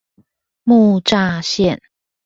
[0.63, 1.79] 木柵線